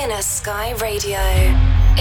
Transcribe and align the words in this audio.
Inner 0.00 0.22
Sky 0.22 0.72
Radio. 0.80 1.20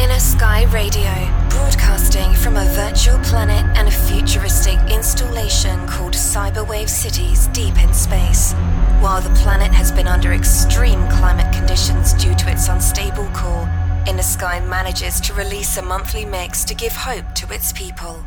Inner 0.01 0.21
Sky 0.21 0.63
Radio, 0.71 1.11
broadcasting 1.49 2.33
from 2.33 2.55
a 2.55 2.63
virtual 2.73 3.19
planet 3.19 3.65
and 3.77 3.89
a 3.89 3.91
futuristic 3.91 4.79
installation 4.89 5.85
called 5.85 6.13
Cyberwave 6.13 6.87
Cities 6.87 7.47
deep 7.47 7.77
in 7.77 7.93
space. 7.93 8.53
While 9.01 9.19
the 9.19 9.37
planet 9.41 9.73
has 9.73 9.91
been 9.91 10.07
under 10.07 10.31
extreme 10.31 11.05
climate 11.09 11.53
conditions 11.53 12.13
due 12.13 12.33
to 12.35 12.49
its 12.49 12.69
unstable 12.69 13.27
core, 13.33 13.67
Inner 14.07 14.23
Sky 14.23 14.61
manages 14.61 15.19
to 15.19 15.33
release 15.33 15.75
a 15.75 15.81
monthly 15.81 16.23
mix 16.23 16.63
to 16.65 16.73
give 16.73 16.93
hope 16.95 17.35
to 17.35 17.53
its 17.53 17.73
people. 17.73 18.23